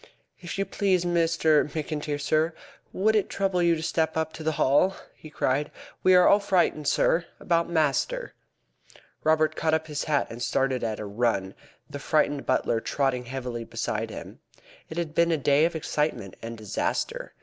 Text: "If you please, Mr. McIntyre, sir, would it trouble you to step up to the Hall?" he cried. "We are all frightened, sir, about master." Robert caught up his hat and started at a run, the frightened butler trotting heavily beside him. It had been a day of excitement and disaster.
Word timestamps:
"If 0.39 0.57
you 0.57 0.65
please, 0.65 1.05
Mr. 1.05 1.63
McIntyre, 1.69 2.19
sir, 2.19 2.55
would 2.91 3.15
it 3.15 3.29
trouble 3.29 3.61
you 3.61 3.75
to 3.75 3.83
step 3.83 4.17
up 4.17 4.33
to 4.33 4.41
the 4.41 4.53
Hall?" 4.53 4.95
he 5.13 5.29
cried. 5.29 5.69
"We 6.01 6.15
are 6.15 6.27
all 6.27 6.39
frightened, 6.39 6.87
sir, 6.87 7.27
about 7.39 7.69
master." 7.69 8.33
Robert 9.23 9.55
caught 9.55 9.75
up 9.75 9.85
his 9.85 10.05
hat 10.05 10.25
and 10.31 10.41
started 10.41 10.83
at 10.83 10.99
a 10.99 11.05
run, 11.05 11.53
the 11.87 11.99
frightened 11.99 12.47
butler 12.47 12.79
trotting 12.79 13.25
heavily 13.25 13.63
beside 13.63 14.09
him. 14.09 14.39
It 14.89 14.97
had 14.97 15.13
been 15.13 15.31
a 15.31 15.37
day 15.37 15.65
of 15.65 15.75
excitement 15.75 16.35
and 16.41 16.57
disaster. 16.57 17.35